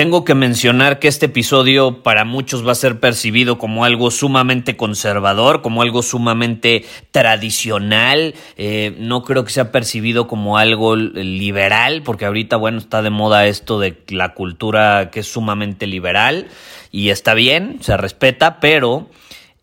[0.00, 4.74] Tengo que mencionar que este episodio para muchos va a ser percibido como algo sumamente
[4.74, 8.34] conservador, como algo sumamente tradicional.
[8.56, 13.46] Eh, no creo que sea percibido como algo liberal, porque ahorita, bueno, está de moda
[13.46, 16.48] esto de la cultura que es sumamente liberal
[16.90, 19.10] y está bien, se respeta, pero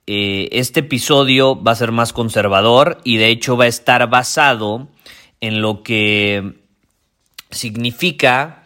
[0.06, 4.88] eh, este episodio va a ser más conservador y de hecho va a estar basado
[5.42, 6.54] en lo que
[7.50, 8.57] significa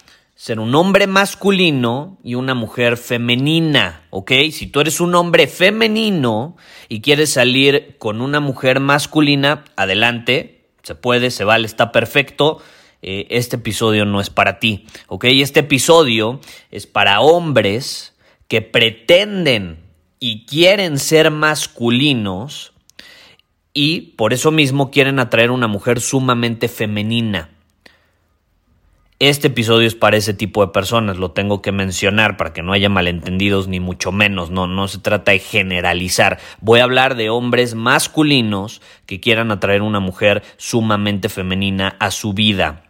[0.42, 4.32] ser un hombre masculino y una mujer femenina, ¿ok?
[4.52, 6.58] Si tú eres un hombre femenino
[6.90, 12.58] y quieres salir con una mujer masculina, adelante, se puede, se vale, está perfecto.
[13.04, 15.26] Eh, este episodio no es para ti, ¿ok?
[15.26, 16.40] Este episodio
[16.72, 18.16] es para hombres
[18.48, 19.78] que pretenden
[20.20, 22.74] y quieren ser masculinos
[23.76, 27.52] y por eso mismo quieren atraer una mujer sumamente femenina.
[29.22, 32.74] Este episodio es para ese tipo de personas, lo tengo que mencionar para que no
[32.74, 36.40] haya malentendidos ni mucho menos, no, no se trata de generalizar.
[36.60, 42.34] Voy a hablar de hombres masculinos que quieran atraer una mujer sumamente femenina a su
[42.34, 42.82] vida.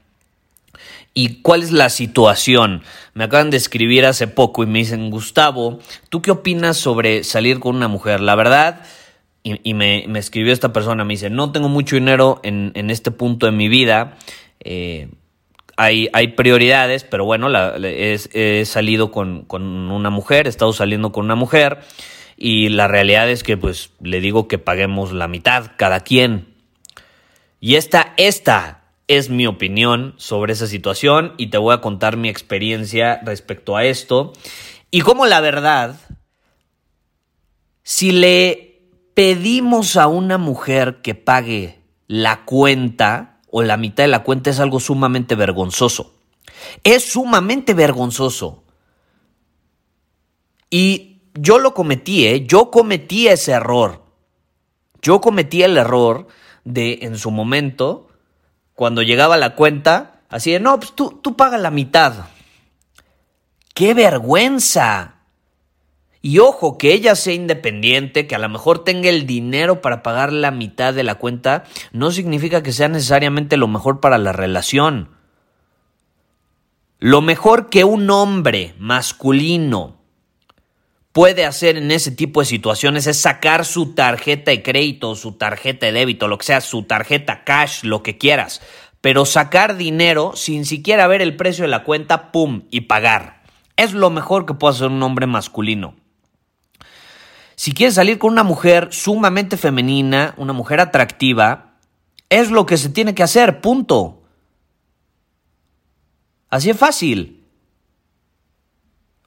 [1.13, 2.81] ¿Y cuál es la situación?
[3.13, 7.59] Me acaban de escribir hace poco y me dicen, Gustavo, ¿tú qué opinas sobre salir
[7.59, 8.22] con una mujer?
[8.22, 8.83] La verdad,
[9.44, 13.51] y, me, escribió esta persona, me dice, no tengo mucho dinero en, este punto de
[13.51, 14.17] mi vida.
[14.61, 15.09] Eh,
[15.77, 17.49] hay, prioridades, pero bueno,
[17.83, 21.79] he, salido con, con, una mujer, he estado saliendo con una mujer
[22.37, 26.55] y la realidad es que pues le digo que paguemos la mitad cada quien.
[27.59, 32.29] Y esta, esta es mi opinión sobre esa situación y te voy a contar mi
[32.29, 34.33] experiencia respecto a esto.
[34.89, 35.95] Y como la verdad,
[37.83, 38.81] si le
[39.13, 44.59] pedimos a una mujer que pague la cuenta, o la mitad de la cuenta es
[44.59, 46.13] algo sumamente vergonzoso.
[46.84, 48.63] Es sumamente vergonzoso.
[50.69, 52.45] Y yo lo cometí, ¿eh?
[52.47, 54.03] Yo cometí ese error.
[55.01, 56.28] Yo cometí el error
[56.63, 58.07] de, en su momento,
[58.73, 62.13] cuando llegaba la cuenta, así de, no, pues tú, tú pagas la mitad.
[63.73, 65.20] ¡Qué vergüenza!
[66.21, 70.31] Y ojo, que ella sea independiente, que a lo mejor tenga el dinero para pagar
[70.31, 75.09] la mitad de la cuenta, no significa que sea necesariamente lo mejor para la relación.
[76.99, 79.97] Lo mejor que un hombre masculino
[81.11, 85.88] puede hacer en ese tipo de situaciones es sacar su tarjeta de crédito, su tarjeta
[85.88, 88.61] de débito, lo que sea, su tarjeta cash, lo que quieras,
[89.01, 93.41] pero sacar dinero sin siquiera ver el precio de la cuenta, pum, y pagar.
[93.75, 95.95] Es lo mejor que puede hacer un hombre masculino.
[97.61, 101.75] Si quieres salir con una mujer sumamente femenina, una mujer atractiva,
[102.27, 104.23] es lo que se tiene que hacer, punto.
[106.50, 107.45] Así es fácil.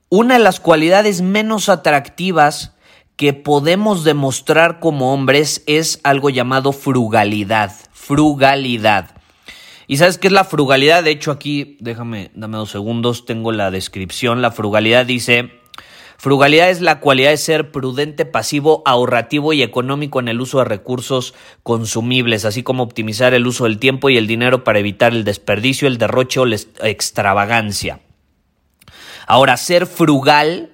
[0.09, 2.75] Una de las cualidades menos atractivas
[3.15, 7.71] que podemos demostrar como hombres es algo llamado frugalidad.
[7.93, 9.15] Frugalidad.
[9.87, 11.05] ¿Y sabes qué es la frugalidad?
[11.05, 14.43] De hecho, aquí, déjame, dame dos segundos, tengo la descripción.
[14.43, 15.63] La frugalidad dice
[16.17, 20.65] Frugalidad es la cualidad de ser prudente, pasivo, ahorrativo y económico en el uso de
[20.65, 25.25] recursos consumibles, así como optimizar el uso del tiempo y el dinero para evitar el
[25.25, 28.01] desperdicio, el derroche o la extravagancia.
[29.27, 30.71] Ahora, ser frugal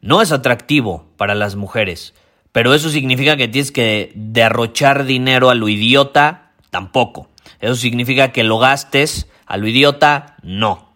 [0.00, 2.14] no es atractivo para las mujeres,
[2.50, 7.28] pero eso significa que tienes que derrochar dinero a lo idiota, tampoco.
[7.60, 10.92] Eso significa que lo gastes a lo idiota, no.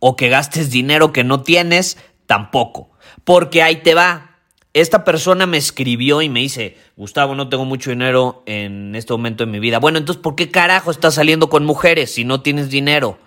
[0.00, 1.98] O que gastes dinero que no tienes,
[2.28, 2.90] Tampoco.
[3.24, 4.36] Porque ahí te va.
[4.74, 9.46] Esta persona me escribió y me dice, Gustavo, no tengo mucho dinero en este momento
[9.46, 9.78] de mi vida.
[9.78, 13.18] Bueno, entonces, ¿por qué carajo estás saliendo con mujeres si no tienes dinero?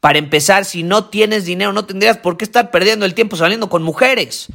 [0.00, 3.70] Para empezar, si no tienes dinero, no tendrías por qué estar perdiendo el tiempo saliendo
[3.70, 4.48] con mujeres.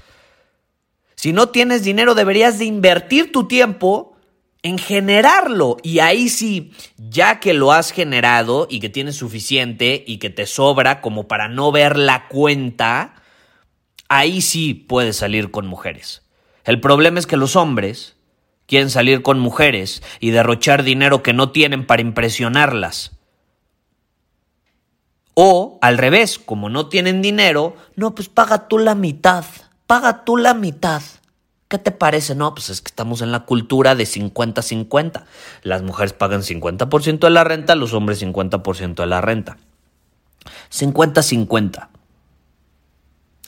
[1.16, 4.18] Si no tienes dinero, deberías de invertir tu tiempo
[4.62, 5.78] en generarlo.
[5.84, 10.46] Y ahí sí, ya que lo has generado y que tienes suficiente y que te
[10.46, 13.16] sobra como para no ver la cuenta,
[14.09, 16.23] ahí sí puedes salir con mujeres.
[16.65, 18.15] El problema es que los hombres
[18.65, 23.11] quieren salir con mujeres y derrochar dinero que no tienen para impresionarlas.
[25.33, 29.45] O al revés, como no tienen dinero, no, pues paga tú la mitad,
[29.88, 31.01] paga tú la mitad.
[31.69, 32.35] ¿Qué te parece?
[32.35, 35.23] No, pues es que estamos en la cultura de 50-50.
[35.61, 39.57] Las mujeres pagan 50% de la renta, los hombres 50% de la renta.
[40.71, 41.89] 50-50.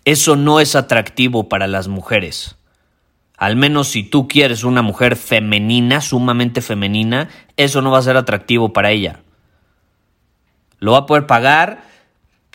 [0.06, 2.56] Eso no es atractivo para las mujeres.
[3.38, 8.18] Al menos si tú quieres una mujer femenina, sumamente femenina, eso no va a ser
[8.18, 9.19] atractivo para ella
[10.81, 11.83] lo va a poder pagar,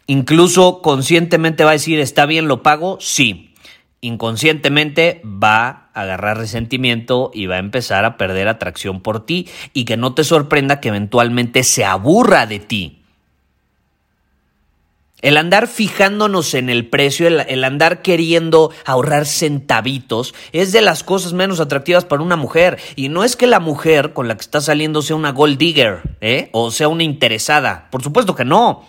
[0.06, 3.54] incluso conscientemente va a decir, está bien, lo pago, sí.
[4.02, 9.84] Inconscientemente va a agarrar resentimiento y va a empezar a perder atracción por ti y
[9.84, 12.95] que no te sorprenda que eventualmente se aburra de ti.
[15.26, 21.32] El andar fijándonos en el precio, el, andar queriendo ahorrar centavitos, es de las cosas
[21.32, 22.78] menos atractivas para una mujer.
[22.94, 26.16] Y no es que la mujer con la que está saliendo sea una gold digger,
[26.20, 26.48] ¿eh?
[26.52, 27.88] O sea una interesada.
[27.90, 28.86] Por supuesto que no.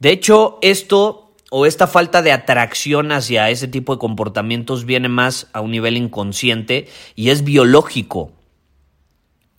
[0.00, 5.46] De hecho, esto o esta falta de atracción hacia ese tipo de comportamientos viene más
[5.52, 8.32] a un nivel inconsciente y es biológico.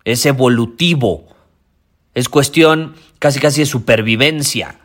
[0.04, 1.28] Es evolutivo.
[2.16, 4.81] Es cuestión casi casi de supervivencia.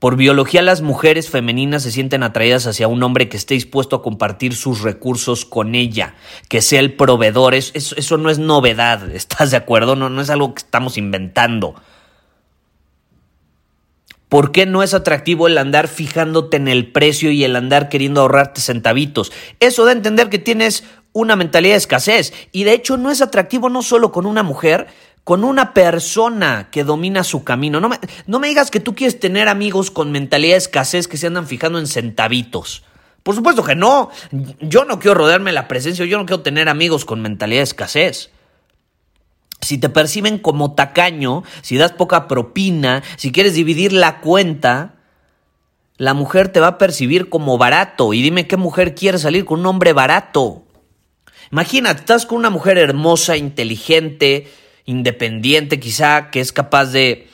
[0.00, 4.02] Por biología las mujeres femeninas se sienten atraídas hacia un hombre que esté dispuesto a
[4.02, 6.14] compartir sus recursos con ella,
[6.48, 7.52] que sea el proveedor.
[7.54, 9.96] Eso, no es novedad, ¿estás de acuerdo?
[9.96, 11.74] No, no es algo que estamos inventando.
[14.30, 18.22] ¿Por qué no es atractivo el andar fijándote en el precio y el andar queriendo
[18.22, 19.32] ahorrarte centavitos?
[19.58, 22.32] Eso da a entender que tienes una mentalidad de escasez.
[22.52, 24.86] Y de hecho no es atractivo no solo con una mujer,
[25.30, 27.78] con una persona que domina su camino.
[27.78, 31.16] No me, no me digas que tú quieres tener amigos con mentalidad de escasez que
[31.16, 32.82] se andan fijando en centavitos.
[33.22, 34.10] Por supuesto que no.
[34.58, 38.30] Yo no quiero rodearme la presencia, yo no quiero tener amigos con mentalidad de escasez.
[39.60, 44.96] Si te perciben como tacaño, si das poca propina, si quieres dividir la cuenta,
[45.96, 48.14] la mujer te va a percibir como barato.
[48.14, 50.64] Y dime qué mujer quiere salir con un hombre barato.
[51.52, 54.48] Imagínate, estás con una mujer hermosa, inteligente,
[54.84, 57.28] independiente quizá, que es capaz de,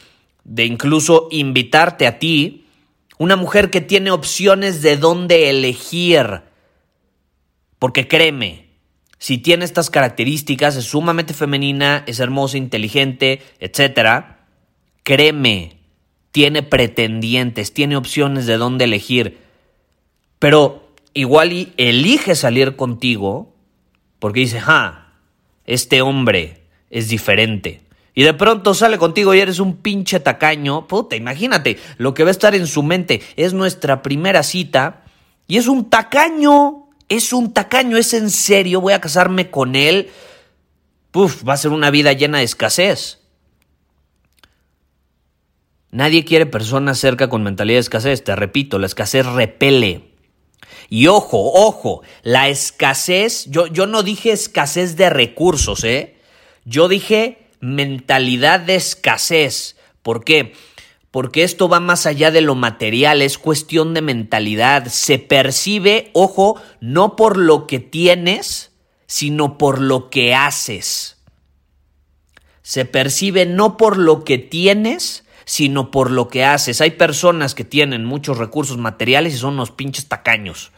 [0.45, 2.67] de incluso invitarte a ti,
[3.19, 6.43] una mujer que tiene opciones de dónde elegir.
[7.79, 8.67] Porque créeme,
[9.19, 14.25] si tiene estas características, es sumamente femenina, es hermosa, inteligente, etc.,
[15.03, 15.79] créeme,
[16.33, 19.39] tiene pretendientes, tiene opciones de dónde elegir.
[20.39, 23.55] Pero igual y elige salir contigo
[24.19, 25.15] porque dice, ah,
[25.65, 27.83] este hombre es diferente.
[28.15, 30.87] Y de pronto sale contigo y eres un pinche tacaño.
[30.89, 35.05] Puta, imagínate, lo que va a estar en su mente es nuestra primera cita
[35.47, 36.89] y es un tacaño.
[37.09, 40.11] Es un tacaño, es en serio, voy a casarme con él.
[41.13, 43.21] Puf, va a ser una vida llena de escasez.
[45.91, 48.25] Nadie quiere personas cerca con mentalidad de escasez.
[48.25, 50.11] Te repito, la escasez repele.
[50.89, 56.16] Y ojo, ojo, la escasez, yo, yo no dije escasez de recursos, ¿eh?
[56.67, 59.77] Yo dije mentalidad de escasez.
[60.03, 60.53] ¿Por qué?
[61.13, 64.87] Porque esto va más allá de lo material, es cuestión de mentalidad.
[64.89, 68.73] Se percibe, ojo, no por lo que tienes,
[69.07, 71.17] sino por lo que haces.
[72.63, 76.81] Se percibe no por lo que tienes, sino por lo que haces.
[76.81, 80.73] Hay personas que tienen muchos recursos materiales y son unos pinches tacaños.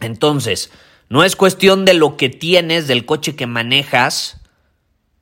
[0.00, 0.72] Entonces,
[1.08, 4.40] no es cuestión de lo que tienes, del coche que manejas,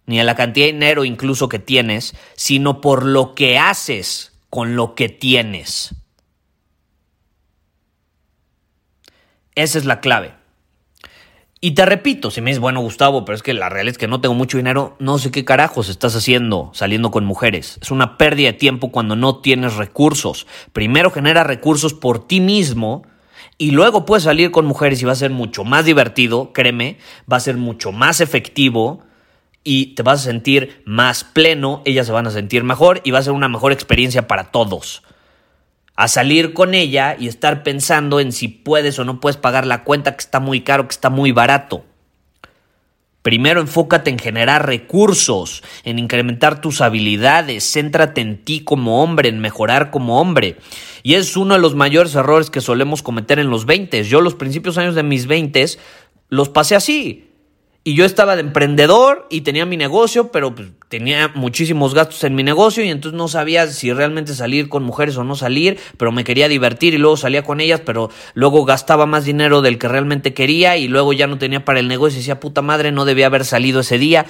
[0.07, 4.76] ni de la cantidad de dinero incluso que tienes, sino por lo que haces con
[4.76, 5.95] lo que tienes.
[9.55, 10.35] Esa es la clave.
[11.61, 14.07] Y te repito, si me dices, bueno, Gustavo, pero es que la realidad es que
[14.07, 17.78] no tengo mucho dinero, no sé qué carajos estás haciendo saliendo con mujeres.
[17.81, 20.47] Es una pérdida de tiempo cuando no tienes recursos.
[20.73, 23.05] Primero genera recursos por ti mismo
[23.59, 26.99] y luego puedes salir con mujeres y va a ser mucho más divertido, créeme,
[27.31, 29.03] va a ser mucho más efectivo
[29.65, 33.19] y te vas a sentir más pleno, ellas se van a sentir mejor y va
[33.19, 35.03] a ser una mejor experiencia para todos.
[35.97, 39.83] A salir con ella y estar pensando en si puedes o no puedes pagar la
[39.83, 41.85] cuenta que está muy caro, que está muy barato.
[43.26, 49.40] Primero enfócate en generar recursos, en incrementar tus habilidades, céntrate en ti como hombre, en
[49.40, 50.59] mejorar como hombre.
[51.02, 54.04] Y es uno de los mayores errores que solemos cometer en los 20.
[54.04, 55.66] Yo los principios años de mis 20
[56.28, 57.25] los pasé así.
[57.87, 62.35] Y yo estaba de emprendedor y tenía mi negocio, pero pues, tenía muchísimos gastos en
[62.35, 66.11] mi negocio y entonces no sabía si realmente salir con mujeres o no salir, pero
[66.11, 69.87] me quería divertir y luego salía con ellas, pero luego gastaba más dinero del que
[69.87, 73.05] realmente quería y luego ya no tenía para el negocio y decía, puta madre, no
[73.05, 74.26] debía haber salido ese día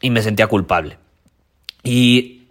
[0.00, 0.96] y me sentía culpable.
[1.84, 2.44] Y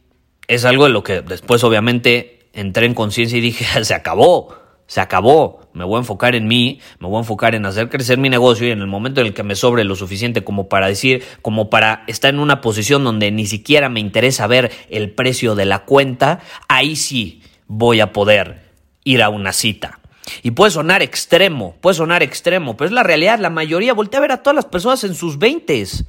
[0.48, 5.02] es algo de lo que después obviamente entré en conciencia y dije, se acabó se
[5.02, 5.62] acabó.
[5.74, 8.68] Me voy a enfocar en mí, me voy a enfocar en hacer crecer mi negocio
[8.68, 11.70] y en el momento en el que me sobre lo suficiente como para decir, como
[11.70, 15.80] para estar en una posición donde ni siquiera me interesa ver el precio de la
[15.80, 18.66] cuenta, ahí sí voy a poder
[19.04, 20.00] ir a una cita.
[20.42, 23.40] Y puede sonar extremo, puede sonar extremo, pero es la realidad.
[23.40, 26.06] La mayoría, voltea a ver a todas las personas en sus veintes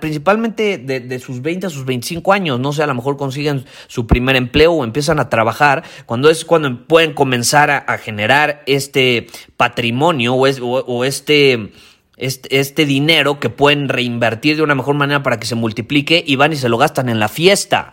[0.00, 4.06] principalmente de, sus 20 a sus 25 años, no sé, a lo mejor consiguen su
[4.06, 10.34] primer empleo o empiezan a trabajar, cuando es cuando pueden comenzar a, generar este patrimonio
[10.34, 11.72] o, este,
[12.16, 16.36] este, este, dinero que pueden reinvertir de una mejor manera para que se multiplique y
[16.36, 17.92] van y se lo gastan en la fiesta.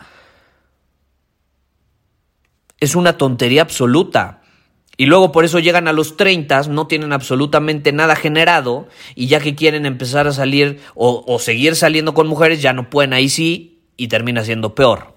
[2.79, 4.41] Es una tontería absoluta.
[4.99, 9.39] Y luego por eso llegan a los 30, no tienen absolutamente nada generado y ya
[9.39, 13.79] que quieren empezar a salir o, seguir saliendo con mujeres, ya no pueden ahí sí
[13.95, 15.15] y termina siendo peor.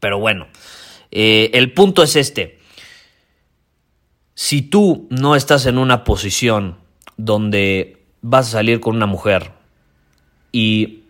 [0.00, 0.48] Pero bueno,
[1.12, 2.58] eh, el punto es este.
[4.34, 6.78] Si tú no estás en una posición
[7.16, 9.52] donde vas a salir con una mujer
[10.50, 11.04] y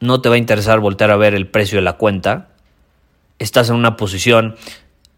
[0.00, 2.48] no te va a interesar volver a ver el precio de la cuenta,
[3.38, 4.56] estás en una posición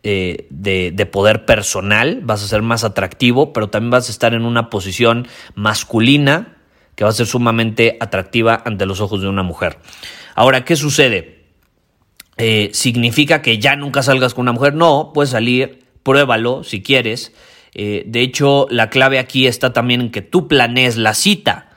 [0.07, 4.45] eh, de, poder personal, vas a ser más atractivo, pero también vas a estar en
[4.45, 6.59] una posición masculina
[6.95, 9.79] que va a ser sumamente atractiva ante los ojos de una mujer.
[10.35, 11.47] Ahora, ¿qué sucede?
[12.37, 14.75] Eh, ¿Significa que ya nunca salgas con una mujer?
[14.75, 17.33] No, puedes salir, pruébalo si quieres.
[17.73, 21.71] Eh, de hecho, la clave aquí está también en que tú planees la cita.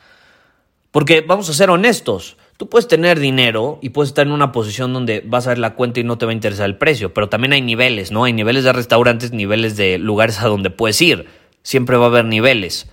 [0.92, 4.92] Porque vamos a ser honestos, Tú puedes tener dinero y puedes estar en una posición
[4.92, 7.30] donde vas a ver la cuenta y no te va a interesar el precio, pero
[7.30, 8.24] también hay niveles, ¿no?
[8.24, 11.28] Hay niveles de restaurantes, niveles de lugares a donde puedes ir.
[11.62, 12.90] Siempre va a haber niveles.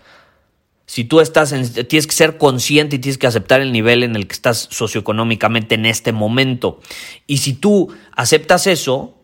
[0.85, 4.17] Si tú estás en, tienes que ser consciente y tienes que aceptar el nivel en
[4.17, 6.81] el que estás socioeconómicamente en este momento.
[7.27, 9.19] Y si tú aceptas eso,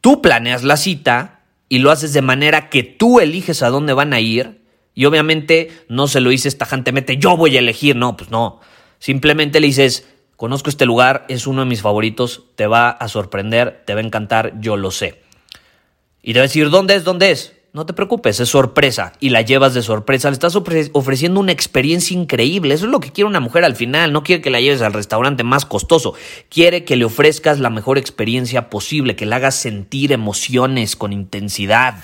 [0.00, 4.14] tú planeas la cita y lo haces de manera que tú eliges a dónde van
[4.14, 4.62] a ir.
[4.94, 8.60] Y obviamente no se lo dices tajantemente, yo voy a elegir, no, pues no.
[8.98, 13.82] Simplemente le dices, conozco este lugar, es uno de mis favoritos, te va a sorprender,
[13.86, 15.22] te va a encantar, yo lo sé.
[16.22, 17.04] Y te va a decir, ¿dónde es?
[17.04, 17.54] ¿Dónde es?
[17.74, 20.30] No te preocupes, es sorpresa y la llevas de sorpresa.
[20.30, 22.74] Le estás ofreciendo una experiencia increíble.
[22.74, 24.12] Eso es lo que quiere una mujer al final.
[24.12, 26.14] No quiere que la lleves al restaurante más costoso.
[26.48, 31.94] Quiere que le ofrezcas la mejor experiencia posible, que le hagas sentir emociones con intensidad.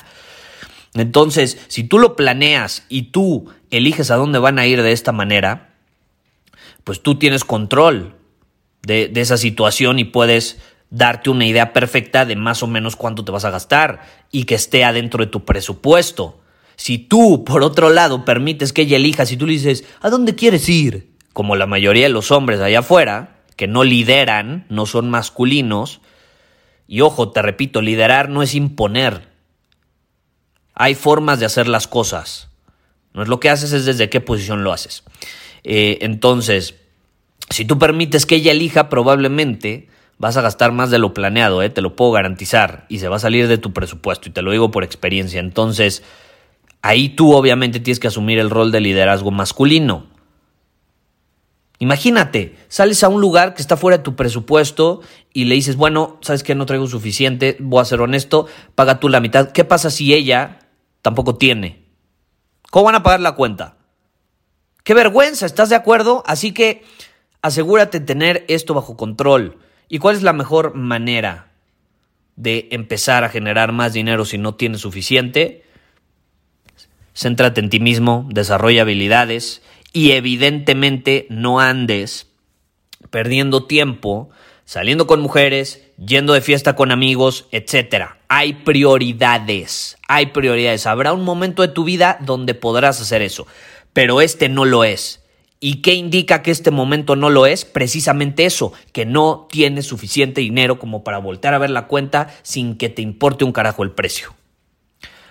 [0.92, 5.12] Entonces, si tú lo planeas y tú eliges a dónde van a ir de esta
[5.12, 5.73] manera,
[6.84, 8.14] pues tú tienes control
[8.82, 10.60] de, esa situación y puedes
[10.90, 14.54] darte una idea perfecta de más o menos cuánto te vas a gastar y que
[14.54, 16.40] esté adentro de tu presupuesto.
[16.76, 20.34] Si tú, por otro lado, permites que ella elija, si tú le dices, ¿a dónde
[20.34, 21.10] quieres ir?
[21.32, 26.00] Como la mayoría de los hombres allá afuera, que no lideran, no son masculinos,
[26.86, 29.28] y ojo, te repito, liderar no es imponer.
[30.74, 32.48] Hay formas de hacer las cosas.
[33.14, 35.04] No es lo que haces, es desde qué posición lo haces.
[35.64, 36.76] Eh, entonces,
[37.50, 41.71] si tú permites que ella elija, probablemente vas a gastar más de lo planeado, eh,
[41.71, 44.52] te lo puedo garantizar, y se va a salir de tu presupuesto, y te lo
[44.52, 45.40] digo por experiencia.
[45.40, 46.02] Entonces,
[46.83, 50.06] ahí tú obviamente tienes que asumir el rol de liderazgo masculino.
[51.80, 55.00] Imagínate, sales a un lugar que está fuera de tu presupuesto
[55.33, 59.09] y le dices, bueno, sabes que no traigo suficiente, voy a ser honesto, paga tú
[59.09, 59.50] la mitad.
[59.50, 60.61] ¿Qué pasa si ella
[61.02, 61.85] tampoco tiene?
[62.71, 63.76] ¿Cómo van a pagar la cuenta?
[64.84, 66.22] Qué vergüenza, ¿estás de acuerdo?
[66.26, 66.84] Así que
[67.40, 69.56] asegúrate de tener esto bajo control.
[69.88, 71.52] ¿Y cuál es la mejor manera
[72.36, 75.64] de empezar a generar más dinero si no tienes suficiente?
[77.14, 79.62] Céntrate en ti mismo, desarrolla habilidades
[79.94, 82.26] y evidentemente no andes
[83.08, 84.28] perdiendo tiempo
[84.66, 88.16] saliendo con mujeres, yendo de fiesta con amigos, etc.
[88.28, 90.86] Hay prioridades, hay prioridades.
[90.86, 93.46] Habrá un momento de tu vida donde podrás hacer eso
[93.94, 95.24] pero este no lo es.
[95.60, 97.64] ¿Y qué indica que este momento no lo es?
[97.64, 102.76] Precisamente eso, que no tienes suficiente dinero como para voltear a ver la cuenta sin
[102.76, 104.34] que te importe un carajo el precio.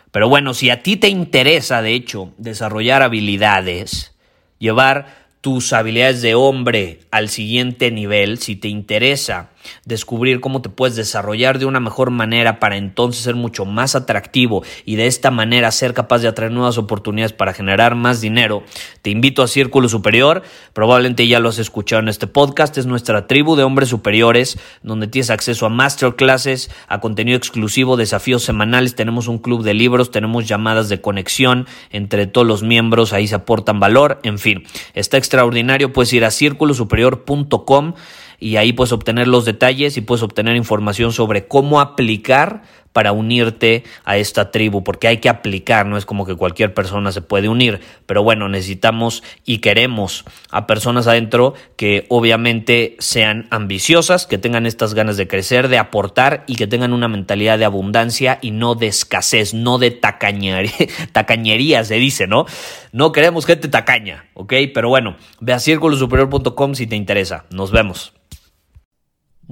[0.09, 4.15] Pero bueno, si a ti te interesa, de hecho, desarrollar habilidades,
[4.57, 9.51] llevar tus habilidades de hombre al siguiente nivel, si te interesa
[9.85, 14.63] descubrir cómo te puedes desarrollar de una mejor manera para entonces ser mucho más atractivo
[14.85, 18.63] y de esta manera ser capaz de atraer nuevas oportunidades para generar más dinero,
[19.01, 20.43] te invito a Círculo Superior.
[20.73, 22.77] Probablemente ya lo has escuchado en este podcast.
[22.77, 28.43] Es nuestra tribu de hombres superiores donde tienes acceso a masterclasses, a contenido exclusivo, desafíos
[28.43, 28.95] semanales.
[28.95, 33.13] Tenemos un club de libros, tenemos llamadas de conexión entre todos los miembros.
[33.13, 34.19] Ahí se aportan valor.
[34.23, 35.93] En fin, está extraordinario.
[35.93, 37.93] Puedes ir a círculosuperior.com
[38.39, 42.63] y ahí puedes obtener los detalles y puedes obtener información sobre cómo aplicar
[42.93, 47.11] para unirte a esta tribu, porque hay que aplicar, no es como que cualquier persona
[47.11, 54.27] se puede unir, pero bueno, necesitamos y queremos a personas adentro que obviamente sean ambiciosas,
[54.27, 58.37] que tengan estas ganas de crecer, de aportar y que tengan una mentalidad de abundancia
[58.41, 60.71] y no de escasez, no de tacañería,
[61.11, 62.45] tacañería se dice, ¿no?
[62.91, 64.53] No queremos gente tacaña, ¿ok?
[64.73, 67.45] Pero bueno, ve a círculosuperior.com si te interesa.
[67.49, 68.13] Nos vemos.